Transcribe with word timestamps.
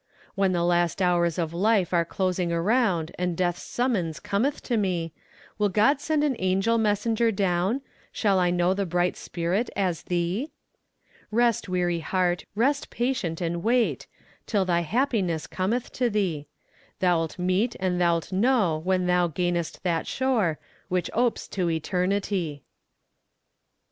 When 0.33 0.51
the 0.51 0.63
last 0.63 0.99
hours 0.99 1.37
of 1.37 1.53
life 1.53 1.93
are 1.93 2.03
closing 2.05 2.51
around 2.51 3.11
And 3.19 3.37
death's 3.37 3.61
summons 3.61 4.19
cometh 4.19 4.63
to 4.63 4.75
me; 4.75 5.13
Will 5.59 5.69
God 5.69 6.01
send 6.01 6.23
an 6.23 6.35
angel 6.39 6.79
messenger 6.79 7.31
down? 7.31 7.81
Shall 8.11 8.39
I 8.39 8.49
know 8.49 8.73
the 8.73 8.87
bright 8.87 9.15
spirit 9.15 9.69
as 9.75 10.01
thee? 10.01 10.49
Rest 11.29 11.69
weary 11.69 11.99
heart, 11.99 12.45
rest 12.55 12.89
patient 12.89 13.41
and 13.41 13.61
wait, 13.61 14.07
Till 14.47 14.65
thy 14.65 14.79
happiness 14.79 15.45
cometh 15.45 15.91
to 15.91 16.09
thee; 16.09 16.47
Thou'lt 16.99 17.37
meet 17.37 17.75
and 17.79 17.99
thou'lt 18.01 18.31
know 18.31 18.81
when 18.83 19.05
thou 19.05 19.27
gainest 19.27 19.83
that 19.83 20.07
shore 20.07 20.57
Which 20.87 21.11
opes 21.13 21.47
to 21.49 21.69
eternity. 21.69 22.63